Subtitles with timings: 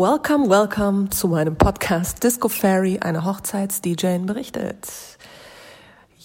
[0.00, 4.88] Welcome, welcome zu meinem Podcast Disco Fairy, eine Hochzeits-DJ berichtet.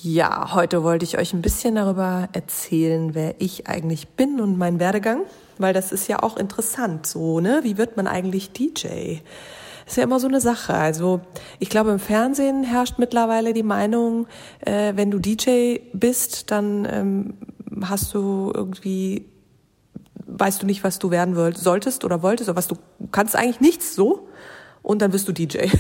[0.02, 4.80] Ja, heute wollte ich euch ein bisschen darüber erzählen, wer ich eigentlich bin und mein
[4.80, 5.24] Werdegang,
[5.58, 7.60] weil das ist ja auch interessant, so, ne?
[7.64, 9.18] Wie wird man eigentlich DJ?
[9.86, 10.74] Ist ja immer so eine Sache.
[10.74, 11.20] Also
[11.60, 14.28] ich glaube, im Fernsehen herrscht mittlerweile die Meinung,
[14.62, 17.34] äh, wenn du DJ bist, dann ähm,
[17.82, 19.26] hast du irgendwie
[20.38, 22.76] weißt du nicht, was du werden wollt, solltest oder wolltest oder was du
[23.12, 24.28] kannst eigentlich nichts so
[24.82, 25.68] und dann bist du DJ.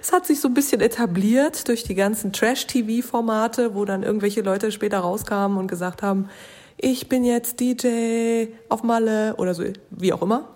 [0.00, 4.72] Es hat sich so ein bisschen etabliert durch die ganzen Trash-TV-Formate, wo dann irgendwelche Leute
[4.72, 6.28] später rauskamen und gesagt haben,
[6.76, 10.48] ich bin jetzt DJ auf Malle oder so, wie auch immer.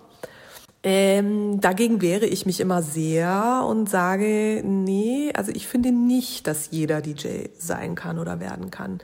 [0.89, 6.71] Ähm, dagegen wehre ich mich immer sehr und sage, nee, also ich finde nicht, dass
[6.71, 8.99] jeder DJ sein kann oder werden kann.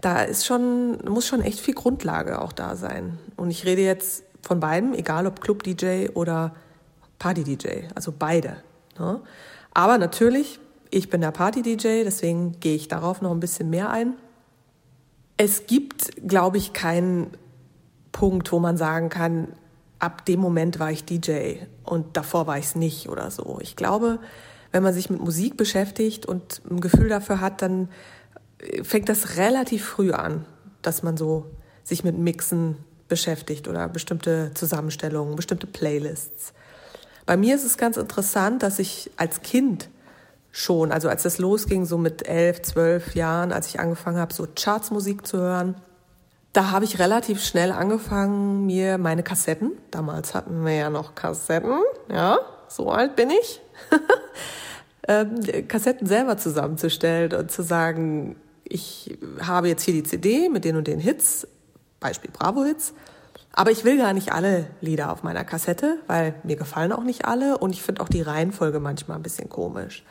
[0.00, 3.18] Da ist schon, muss schon echt viel Grundlage auch da sein.
[3.36, 6.54] Und ich rede jetzt von beiden, egal ob Club-DJ oder
[7.18, 8.58] Party-DJ, also beide.
[8.96, 9.20] Ne?
[9.72, 10.60] Aber natürlich,
[10.90, 14.12] ich bin der Party-DJ, deswegen gehe ich darauf noch ein bisschen mehr ein.
[15.36, 17.32] Es gibt, glaube ich, keinen
[18.12, 19.48] Punkt, wo man sagen kann,
[20.04, 23.58] ab dem Moment war ich DJ und davor war ich es nicht oder so.
[23.62, 24.18] Ich glaube,
[24.70, 27.88] wenn man sich mit Musik beschäftigt und ein Gefühl dafür hat, dann
[28.82, 30.44] fängt das relativ früh an,
[30.82, 31.46] dass man so
[31.84, 32.76] sich mit Mixen
[33.08, 36.52] beschäftigt oder bestimmte Zusammenstellungen, bestimmte Playlists.
[37.24, 39.88] Bei mir ist es ganz interessant, dass ich als Kind
[40.52, 44.46] schon, also als das losging, so mit elf, zwölf Jahren, als ich angefangen habe, so
[44.54, 45.76] Chartsmusik zu hören,
[46.54, 51.80] da habe ich relativ schnell angefangen, mir meine Kassetten, damals hatten wir ja noch Kassetten,
[52.08, 52.38] ja,
[52.68, 53.60] so alt bin ich,
[55.08, 60.76] ähm, Kassetten selber zusammenzustellen und zu sagen, ich habe jetzt hier die CD mit den
[60.76, 61.46] und den Hits,
[61.98, 62.94] Beispiel Bravo-Hits,
[63.52, 67.24] aber ich will gar nicht alle Lieder auf meiner Kassette, weil mir gefallen auch nicht
[67.24, 70.04] alle und ich finde auch die Reihenfolge manchmal ein bisschen komisch.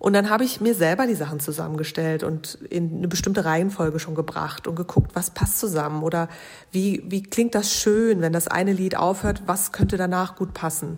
[0.00, 4.14] Und dann habe ich mir selber die Sachen zusammengestellt und in eine bestimmte Reihenfolge schon
[4.14, 6.30] gebracht und geguckt, was passt zusammen oder
[6.72, 10.96] wie, wie klingt das schön, wenn das eine Lied aufhört, was könnte danach gut passen.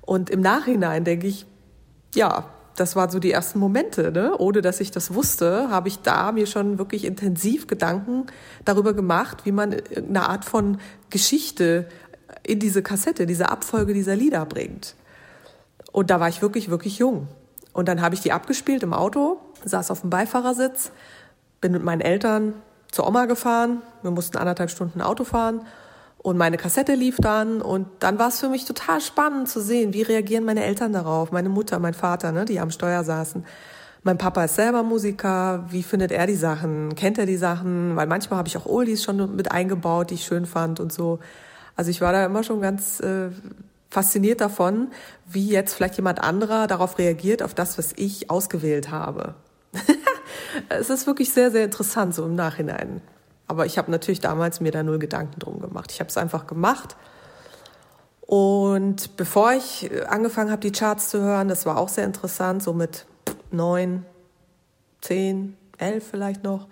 [0.00, 1.46] Und im Nachhinein denke ich,
[2.16, 4.36] ja, das waren so die ersten Momente, ne?
[4.36, 8.26] ohne dass ich das wusste, habe ich da mir schon wirklich intensiv Gedanken
[8.64, 10.78] darüber gemacht, wie man eine Art von
[11.10, 11.86] Geschichte
[12.42, 14.96] in diese Kassette, diese Abfolge dieser Lieder bringt.
[15.92, 17.28] Und da war ich wirklich, wirklich jung.
[17.72, 20.92] Und dann habe ich die abgespielt im Auto, saß auf dem Beifahrersitz,
[21.60, 22.54] bin mit meinen Eltern
[22.90, 23.82] zur Oma gefahren.
[24.02, 25.62] Wir mussten anderthalb Stunden Auto fahren.
[26.18, 29.92] Und meine Kassette lief dann und dann war es für mich total spannend zu sehen,
[29.92, 33.44] wie reagieren meine Eltern darauf, meine Mutter, mein Vater, ne, die am Steuer saßen.
[34.04, 38.06] Mein Papa ist selber Musiker, wie findet er die Sachen, kennt er die Sachen, weil
[38.06, 41.18] manchmal habe ich auch Oldies schon mit eingebaut, die ich schön fand und so.
[41.74, 43.30] Also ich war da immer schon ganz äh,
[43.92, 44.90] fasziniert davon,
[45.26, 49.34] wie jetzt vielleicht jemand anderer darauf reagiert, auf das, was ich ausgewählt habe.
[50.70, 53.02] es ist wirklich sehr, sehr interessant, so im Nachhinein.
[53.48, 55.92] Aber ich habe natürlich damals mir da null Gedanken drum gemacht.
[55.92, 56.96] Ich habe es einfach gemacht.
[58.22, 62.72] Und bevor ich angefangen habe, die Charts zu hören, das war auch sehr interessant, so
[62.72, 63.04] mit
[63.50, 64.06] neun,
[65.02, 66.66] zehn, elf vielleicht noch,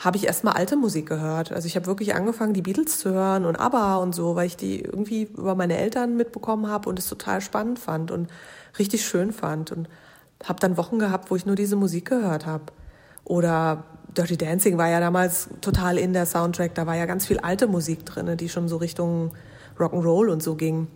[0.00, 1.52] habe ich erstmal alte Musik gehört.
[1.52, 4.56] Also ich habe wirklich angefangen, die Beatles zu hören und ABBA und so, weil ich
[4.56, 8.30] die irgendwie über meine Eltern mitbekommen habe und es total spannend fand und
[8.78, 9.72] richtig schön fand.
[9.72, 9.90] Und
[10.42, 12.64] habe dann Wochen gehabt, wo ich nur diese Musik gehört habe.
[13.24, 13.84] Oder
[14.16, 16.74] Dirty Dancing war ja damals total in der Soundtrack.
[16.74, 19.32] Da war ja ganz viel alte Musik drin, die schon so Richtung
[19.78, 20.88] Rock'n'Roll und so ging.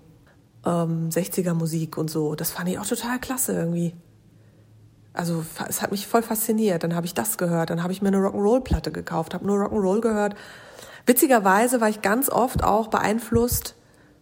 [0.64, 2.34] Ähm, 60er Musik und so.
[2.36, 3.94] Das fand ich auch total klasse irgendwie.
[5.14, 6.82] Also es hat mich voll fasziniert.
[6.82, 10.00] Dann habe ich das gehört, dann habe ich mir eine Rock'n'Roll-Platte gekauft, habe nur Rock'n'Roll
[10.00, 10.34] gehört.
[11.06, 13.76] Witzigerweise war ich ganz oft auch beeinflusst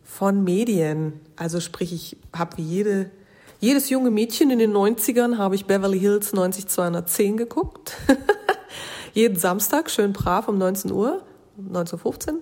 [0.04, 1.20] von Medien.
[1.36, 3.10] Also sprich, ich habe wie jede,
[3.58, 7.97] jedes junge Mädchen in den 90ern habe ich Beverly Hills 90210 geguckt.
[9.14, 11.22] Jeden Samstag, schön brav um 19 Uhr,
[11.56, 12.38] 1915.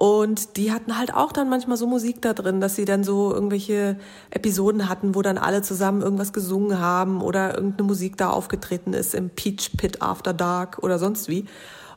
[0.00, 3.34] Und die hatten halt auch dann manchmal so Musik da drin, dass sie dann so
[3.34, 3.98] irgendwelche
[4.30, 9.14] Episoden hatten, wo dann alle zusammen irgendwas gesungen haben oder irgendeine Musik da aufgetreten ist
[9.14, 11.44] im Peach Pit After Dark oder sonst wie.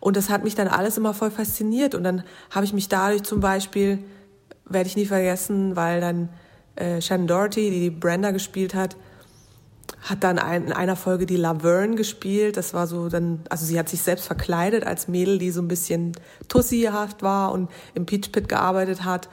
[0.01, 1.95] Und das hat mich dann alles immer voll fasziniert.
[1.95, 4.00] Und dann habe ich mich dadurch zum Beispiel,
[4.65, 6.27] werde ich nie vergessen, weil dann
[6.75, 8.97] äh, Shannon Doherty, die die Brenda gespielt hat,
[10.01, 12.57] hat dann ein, in einer Folge die Laverne gespielt.
[12.57, 15.68] Das war so dann, also sie hat sich selbst verkleidet als Mädel, die so ein
[15.68, 16.13] bisschen
[16.50, 19.30] tussihaft war und im Peach Pit gearbeitet hat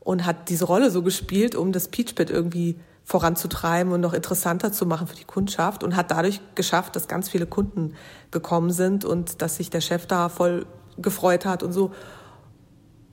[0.00, 4.72] und hat diese Rolle so gespielt, um das Peach Pit irgendwie voranzutreiben und noch interessanter
[4.72, 7.94] zu machen für die Kundschaft und hat dadurch geschafft, dass ganz viele Kunden
[8.30, 10.66] gekommen sind und dass sich der Chef da voll
[10.98, 11.90] gefreut hat und so.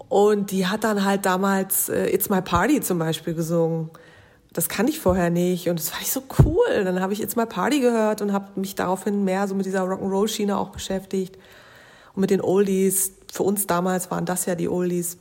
[0.10, 3.90] Und die hat dann halt damals äh, It's My Party zum Beispiel gesungen.
[4.54, 6.84] Das kannte ich vorher nicht und das fand ich so cool.
[6.84, 9.84] Dann habe ich It's My Party gehört und habe mich daraufhin mehr so mit dieser
[9.84, 11.38] Rock'n'Roll-Schiene auch beschäftigt.
[12.16, 13.14] Und mit den Oldies.
[13.32, 15.20] Für uns damals waren das ja die Oldies.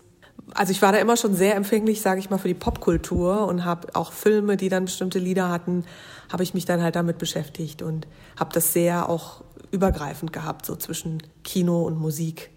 [0.55, 3.67] Also ich war da immer schon sehr empfänglich, sage ich mal, für die Popkultur und
[3.67, 5.85] habe auch Filme, die dann bestimmte Lieder hatten,
[6.33, 8.07] habe ich mich dann halt damit beschäftigt und
[8.39, 12.51] habe das sehr auch übergreifend gehabt, so zwischen Kino und Musik.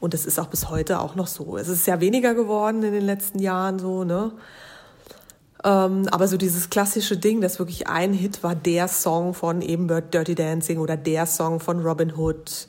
[0.00, 1.56] Und das ist auch bis heute auch noch so.
[1.56, 4.32] Es ist ja weniger geworden in den letzten Jahren so, ne?
[5.64, 9.88] Ähm, aber so dieses klassische Ding, das wirklich ein Hit war, der Song von eben
[9.88, 12.68] Dirty Dancing oder der Song von Robin Hood.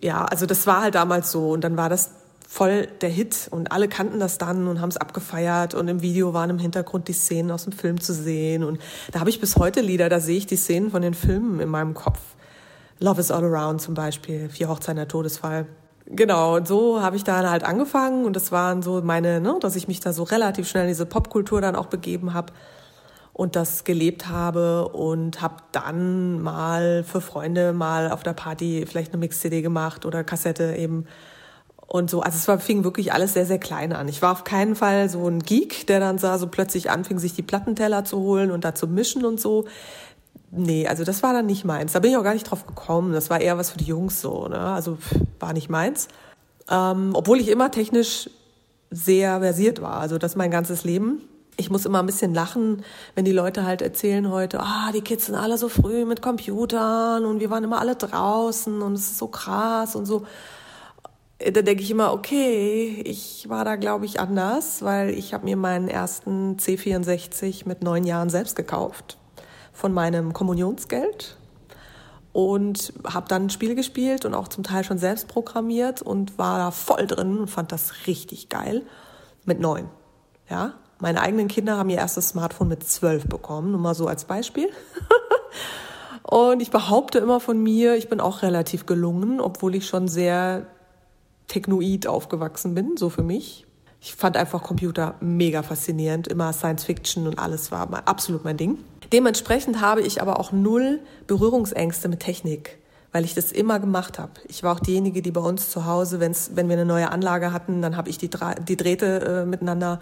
[0.00, 1.50] Ja, also das war halt damals so.
[1.50, 2.10] Und dann war das
[2.46, 6.34] voll der Hit und alle kannten das dann und haben es abgefeiert und im Video
[6.34, 8.78] waren im Hintergrund die Szenen aus dem Film zu sehen und
[9.10, 11.68] da habe ich bis heute Lieder, da sehe ich die Szenen von den Filmen in
[11.68, 12.20] meinem Kopf.
[13.00, 15.66] Love is All Around zum Beispiel, Vier Hochzeiten der Todesfall.
[16.06, 19.74] Genau, und so habe ich da halt angefangen und das waren so meine, ne, dass
[19.74, 22.52] ich mich da so relativ schnell in diese Popkultur dann auch begeben habe
[23.32, 29.12] und das gelebt habe und habe dann mal für Freunde mal auf der Party vielleicht
[29.12, 31.06] eine Mix-CD gemacht oder Kassette eben
[31.86, 32.20] und so.
[32.20, 34.08] Also es war, fing wirklich alles sehr, sehr klein an.
[34.08, 37.34] Ich war auf keinen Fall so ein Geek, der dann sah, so plötzlich anfing, sich
[37.34, 39.64] die Plattenteller zu holen und da zu mischen und so.
[40.56, 41.92] Nee, also das war dann nicht meins.
[41.92, 43.12] Da bin ich auch gar nicht drauf gekommen.
[43.12, 44.46] Das war eher was für die Jungs so.
[44.46, 44.58] Ne?
[44.58, 44.98] Also
[45.40, 46.08] war nicht meins.
[46.70, 48.30] Ähm, obwohl ich immer technisch
[48.90, 49.96] sehr versiert war.
[49.96, 51.22] Also das mein ganzes Leben.
[51.56, 52.84] Ich muss immer ein bisschen lachen,
[53.16, 57.24] wenn die Leute halt erzählen heute, ah, die Kids sind alle so früh mit Computern
[57.24, 60.26] und wir waren immer alle draußen und es ist so krass und so.
[61.38, 65.56] Da denke ich immer, okay, ich war da, glaube ich, anders, weil ich habe mir
[65.56, 69.18] meinen ersten C64 mit neun Jahren selbst gekauft
[69.74, 71.36] von meinem Kommunionsgeld
[72.32, 76.58] und habe dann ein Spiel gespielt und auch zum Teil schon selbst programmiert und war
[76.58, 78.82] da voll drin und fand das richtig geil
[79.44, 79.88] mit neun.
[80.48, 84.24] Ja, meine eigenen Kinder haben ihr erstes Smartphone mit zwölf bekommen, nur mal so als
[84.24, 84.68] Beispiel.
[86.22, 90.66] und ich behaupte immer von mir, ich bin auch relativ gelungen, obwohl ich schon sehr
[91.46, 93.66] technoid aufgewachsen bin, so für mich.
[94.06, 98.76] Ich fand einfach Computer mega faszinierend, immer Science Fiction und alles war absolut mein Ding.
[99.14, 102.76] Dementsprechend habe ich aber auch null Berührungsängste mit Technik,
[103.12, 104.32] weil ich das immer gemacht habe.
[104.46, 107.54] Ich war auch diejenige, die bei uns zu Hause, wenn's, wenn wir eine neue Anlage
[107.54, 108.28] hatten, dann habe ich die,
[108.68, 110.00] die Drähte äh, miteinander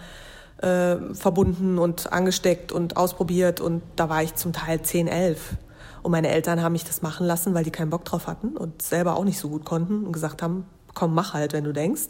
[0.61, 5.55] äh, verbunden und angesteckt und ausprobiert und da war ich zum Teil 10, 11.
[6.03, 8.83] Und meine Eltern haben mich das machen lassen, weil die keinen Bock drauf hatten und
[8.83, 12.09] selber auch nicht so gut konnten und gesagt haben, komm, mach halt, wenn du denkst.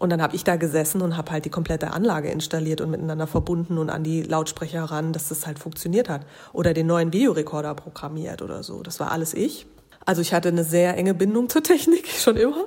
[0.00, 3.26] Und dann habe ich da gesessen und habe halt die komplette Anlage installiert und miteinander
[3.26, 6.22] verbunden und an die Lautsprecher ran, dass das halt funktioniert hat.
[6.54, 8.82] Oder den neuen Videorekorder programmiert oder so.
[8.82, 9.66] Das war alles ich.
[10.06, 12.64] Also ich hatte eine sehr enge Bindung zur Technik, schon immer.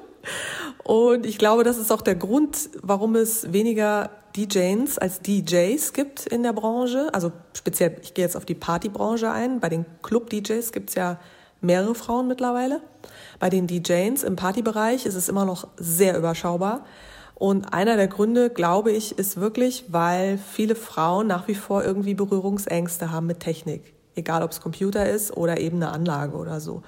[0.83, 6.27] Und ich glaube, das ist auch der Grund, warum es weniger DJs als DJs gibt
[6.27, 7.09] in der Branche.
[7.13, 9.59] Also speziell, ich gehe jetzt auf die Partybranche ein.
[9.59, 11.19] Bei den Club-DJs gibt es ja
[11.61, 12.79] mehrere Frauen mittlerweile.
[13.39, 16.85] Bei den DJs im Partybereich ist es immer noch sehr überschaubar.
[17.35, 22.13] Und einer der Gründe, glaube ich, ist wirklich, weil viele Frauen nach wie vor irgendwie
[22.13, 23.93] Berührungsängste haben mit Technik.
[24.15, 26.83] Egal ob es Computer ist oder eben eine Anlage oder so.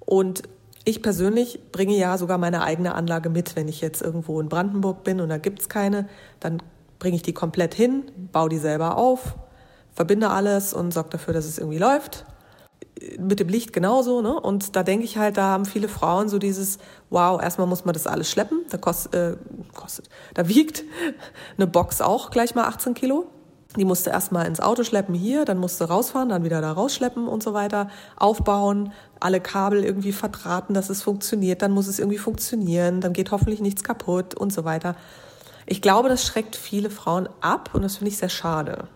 [0.00, 0.42] Und
[0.84, 5.04] ich persönlich bringe ja sogar meine eigene Anlage mit, wenn ich jetzt irgendwo in Brandenburg
[5.04, 6.08] bin und da gibt's keine,
[6.40, 6.62] dann
[6.98, 9.34] bringe ich die komplett hin, baue die selber auf,
[9.92, 12.26] verbinde alles und sorge dafür, dass es irgendwie läuft
[13.18, 14.38] mit dem Licht genauso, ne?
[14.38, 16.78] Und da denke ich halt, da haben viele Frauen so dieses,
[17.10, 19.36] wow, erstmal muss man das alles schleppen, da kostet, äh,
[19.74, 20.84] kostet, da wiegt
[21.56, 23.26] eine Box auch gleich mal 18 Kilo.
[23.76, 27.42] Die musste erstmal ins Auto schleppen hier, dann musste rausfahren, dann wieder da rausschleppen und
[27.42, 33.00] so weiter, aufbauen, alle Kabel irgendwie verdrahten, dass es funktioniert, dann muss es irgendwie funktionieren,
[33.00, 34.94] dann geht hoffentlich nichts kaputt und so weiter.
[35.66, 38.86] Ich glaube, das schreckt viele Frauen ab und das finde ich sehr schade.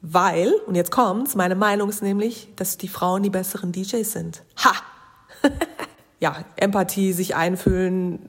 [0.00, 4.42] Weil, und jetzt kommt's, meine Meinung ist nämlich, dass die Frauen die besseren DJs sind.
[4.64, 4.72] Ha!
[6.20, 8.28] ja, Empathie, sich einfühlen,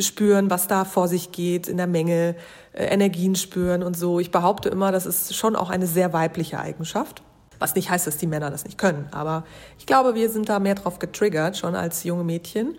[0.00, 2.36] spüren, was da vor sich geht in der Menge,
[2.72, 4.20] äh, Energien spüren und so.
[4.20, 7.22] Ich behaupte immer, das ist schon auch eine sehr weibliche Eigenschaft.
[7.58, 9.06] Was nicht heißt, dass die Männer das nicht können.
[9.12, 9.44] Aber
[9.78, 12.76] ich glaube, wir sind da mehr drauf getriggert, schon als junge Mädchen.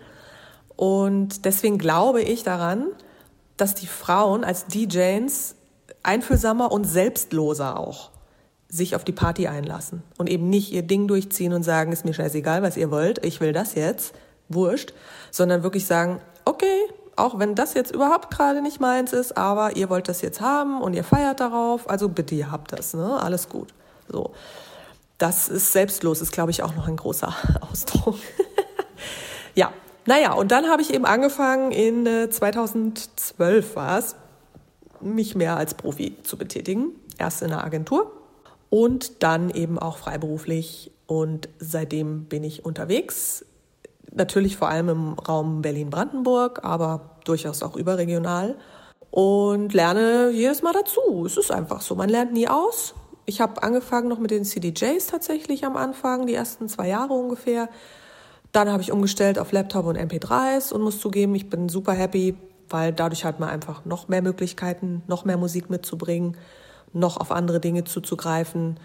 [0.76, 2.88] Und deswegen glaube ich daran,
[3.56, 5.54] dass die Frauen als DJs
[6.04, 8.10] einfühlsamer und selbstloser auch
[8.68, 12.14] sich auf die Party einlassen und eben nicht ihr Ding durchziehen und sagen, ist mir
[12.14, 14.14] scheißegal, was ihr wollt, ich will das jetzt,
[14.48, 14.92] wurscht,
[15.30, 16.80] sondern wirklich sagen, okay,
[17.16, 20.82] auch wenn das jetzt überhaupt gerade nicht meins ist, aber ihr wollt das jetzt haben
[20.82, 23.20] und ihr feiert darauf, also bitte, ihr habt das, ne?
[23.22, 23.72] Alles gut.
[24.08, 24.32] So.
[25.18, 27.32] Das ist selbstlos, ist, glaube ich, auch noch ein großer
[27.70, 28.16] Ausdruck.
[29.54, 29.72] ja,
[30.06, 34.16] Naja, und dann habe ich eben angefangen, in äh, 2012 war es,
[35.04, 36.92] mich mehr als Profi zu betätigen.
[37.18, 38.10] Erst in einer Agentur
[38.74, 40.90] und dann eben auch freiberuflich.
[41.06, 43.44] Und seitdem bin ich unterwegs.
[44.12, 48.56] Natürlich vor allem im Raum Berlin-Brandenburg, aber durchaus auch überregional.
[49.12, 51.24] Und lerne jedes Mal dazu.
[51.24, 51.94] Es ist einfach so.
[51.94, 52.94] Man lernt nie aus.
[53.26, 57.68] Ich habe angefangen noch mit den CDJs tatsächlich am Anfang, die ersten zwei Jahre ungefähr.
[58.50, 62.34] Dann habe ich umgestellt auf Laptop und MP3s und muss zugeben, ich bin super happy,
[62.68, 66.36] weil dadurch hat man einfach noch mehr Möglichkeiten, noch mehr Musik mitzubringen,
[66.92, 68.78] noch auf andere Dinge zuzugreifen.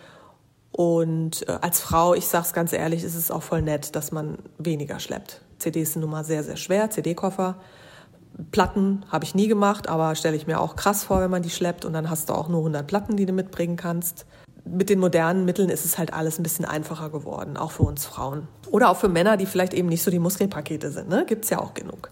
[0.71, 4.37] Und äh, als Frau, ich sag's ganz ehrlich, ist es auch voll nett, dass man
[4.57, 5.41] weniger schleppt.
[5.57, 7.55] CDs sind nun mal sehr, sehr schwer, CD-Koffer.
[8.51, 11.49] Platten habe ich nie gemacht, aber stelle ich mir auch krass vor, wenn man die
[11.49, 14.25] schleppt und dann hast du auch nur 100 Platten, die du mitbringen kannst.
[14.65, 18.05] Mit den modernen Mitteln ist es halt alles ein bisschen einfacher geworden, auch für uns
[18.05, 18.47] Frauen.
[18.71, 21.09] Oder auch für Männer, die vielleicht eben nicht so die Muskelpakete sind.
[21.09, 21.25] Ne?
[21.29, 22.11] Es ja auch genug.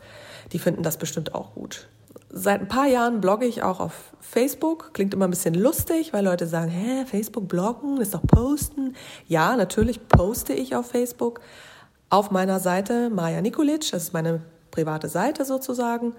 [0.51, 1.87] Die finden das bestimmt auch gut.
[2.29, 4.93] Seit ein paar Jahren blogge ich auch auf Facebook.
[4.93, 8.95] Klingt immer ein bisschen lustig, weil Leute sagen, hä, Facebook bloggen, ist doch posten.
[9.27, 11.39] Ja, natürlich poste ich auf Facebook.
[12.09, 16.13] Auf meiner Seite Maja Nikolic, das ist meine private Seite sozusagen.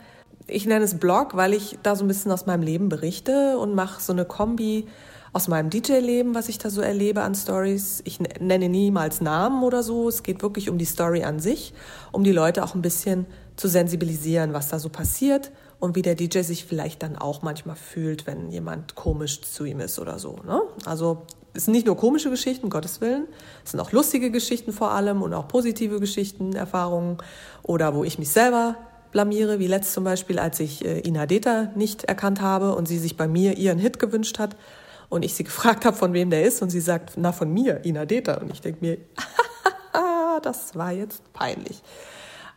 [0.47, 3.75] Ich nenne es Blog, weil ich da so ein bisschen aus meinem Leben berichte und
[3.75, 4.87] mache so eine Kombi
[5.33, 8.03] aus meinem DJ-Leben, was ich da so erlebe an Stories.
[8.05, 10.09] Ich nenne niemals Namen oder so.
[10.09, 11.75] Es geht wirklich um die Story an sich,
[12.13, 16.15] um die Leute auch ein bisschen zu sensibilisieren, was da so passiert und wie der
[16.15, 20.37] DJ sich vielleicht dann auch manchmal fühlt, wenn jemand komisch zu ihm ist oder so.
[20.47, 20.63] Ne?
[20.85, 21.23] Also
[21.55, 23.27] es sind nicht nur komische Geschichten, Gottes Willen,
[23.65, 27.19] es sind auch lustige Geschichten vor allem und auch positive Geschichten, Erfahrungen
[27.63, 28.77] oder wo ich mich selber
[29.11, 32.99] blamiere, wie letzt zum Beispiel, als ich äh, Ina Deta nicht erkannt habe und sie
[32.99, 34.57] sich bei mir ihren Hit gewünscht hat
[35.09, 37.85] und ich sie gefragt habe, von wem der ist und sie sagt, na von mir,
[37.85, 38.35] Ina Deta.
[38.35, 38.99] Und ich denke mir,
[40.43, 41.83] das war jetzt peinlich.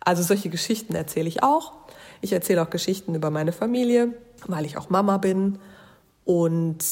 [0.03, 1.73] Also solche Geschichten erzähle ich auch.
[2.21, 4.13] Ich erzähle auch Geschichten über meine Familie,
[4.45, 5.59] weil ich auch Mama bin
[6.25, 6.83] und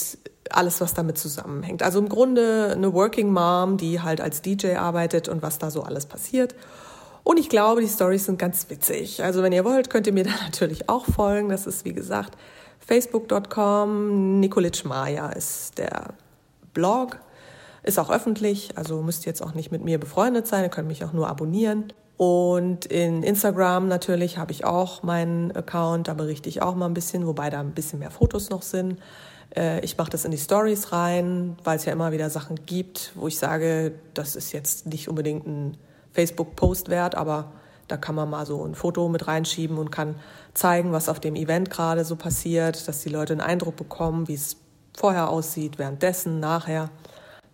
[0.49, 1.83] alles, was damit zusammenhängt.
[1.83, 5.83] Also im Grunde eine Working Mom, die halt als DJ arbeitet und was da so
[5.83, 6.55] alles passiert.
[7.23, 9.23] Und ich glaube, die Stories sind ganz witzig.
[9.23, 11.49] Also wenn ihr wollt, könnt ihr mir da natürlich auch folgen.
[11.49, 12.37] Das ist wie gesagt
[12.79, 14.39] facebook.com.
[14.39, 16.13] Nikolic Maya ist der
[16.74, 17.19] Blog.
[17.83, 20.63] Ist auch öffentlich, also müsst ihr jetzt auch nicht mit mir befreundet sein.
[20.63, 21.93] Ihr könnt mich auch nur abonnieren.
[22.17, 26.93] Und in Instagram natürlich habe ich auch meinen Account, da berichte ich auch mal ein
[26.93, 29.00] bisschen, wobei da ein bisschen mehr Fotos noch sind.
[29.55, 33.13] Äh, ich mache das in die Stories rein, weil es ja immer wieder Sachen gibt,
[33.15, 35.77] wo ich sage, das ist jetzt nicht unbedingt ein
[36.12, 37.53] Facebook-Post wert, aber
[37.89, 40.15] da kann man mal so ein Foto mit reinschieben und kann
[40.53, 44.36] zeigen, was auf dem Event gerade so passiert, dass die Leute einen Eindruck bekommen, wie
[44.36, 44.58] es
[44.98, 46.89] vorher aussieht, währenddessen, nachher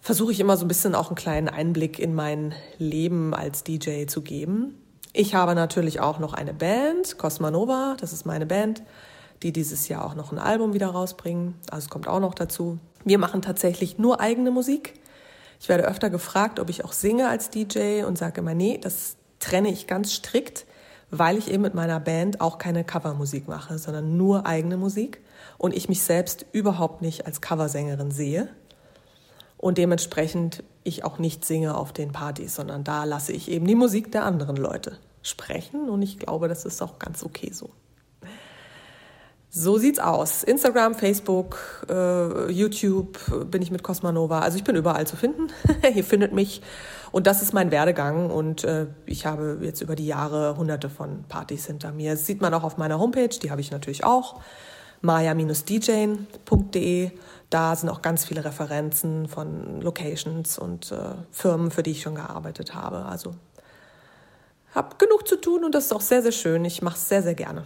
[0.01, 4.05] versuche ich immer so ein bisschen auch einen kleinen Einblick in mein Leben als DJ
[4.05, 4.79] zu geben.
[5.13, 8.83] Ich habe natürlich auch noch eine Band, Cosmanova, das ist meine Band,
[9.41, 11.55] die dieses Jahr auch noch ein Album wieder rausbringen.
[11.71, 12.77] Also es kommt auch noch dazu.
[13.03, 14.93] Wir machen tatsächlich nur eigene Musik.
[15.59, 19.15] Ich werde öfter gefragt, ob ich auch singe als DJ und sage immer, nee, das
[19.39, 20.65] trenne ich ganz strikt,
[21.11, 25.21] weil ich eben mit meiner Band auch keine Covermusik mache, sondern nur eigene Musik
[25.57, 28.49] und ich mich selbst überhaupt nicht als Coversängerin sehe
[29.57, 33.75] und dementsprechend ich auch nicht singe auf den Partys, sondern da lasse ich eben die
[33.75, 37.69] Musik der anderen Leute sprechen und ich glaube, das ist auch ganz okay so.
[39.57, 40.43] So sieht's aus.
[40.43, 43.17] Instagram, Facebook, äh, YouTube
[43.49, 44.39] bin ich mit Cosmanova.
[44.39, 45.47] Also ich bin überall zu finden.
[45.95, 46.61] Ihr findet mich.
[47.13, 48.31] Und das ist mein Werdegang.
[48.31, 52.11] Und äh, ich habe jetzt über die Jahre hunderte von Partys hinter mir.
[52.11, 53.29] Das sieht man auch auf meiner Homepage.
[53.29, 54.41] Die habe ich natürlich auch.
[54.99, 57.11] maya-djane.de.
[57.49, 62.15] Da sind auch ganz viele Referenzen von Locations und äh, Firmen, für die ich schon
[62.15, 63.05] gearbeitet habe.
[63.05, 63.31] Also
[64.73, 66.65] habe genug zu tun und das ist auch sehr, sehr schön.
[66.65, 67.63] Ich mache es sehr, sehr gerne.